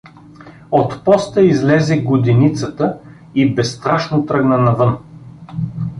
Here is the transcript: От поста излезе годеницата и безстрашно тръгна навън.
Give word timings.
От 0.71 1.03
поста 1.03 1.41
излезе 1.41 1.97
годеницата 2.01 2.97
и 3.35 3.55
безстрашно 3.55 4.25
тръгна 4.25 4.57
навън. 4.57 4.97